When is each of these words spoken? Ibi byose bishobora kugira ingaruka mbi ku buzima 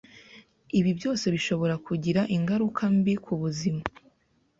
Ibi 0.79 0.91
byose 0.99 1.25
bishobora 1.35 1.75
kugira 1.85 2.21
ingaruka 2.35 2.83
mbi 2.95 3.13
ku 3.23 3.33
buzima 3.41 3.83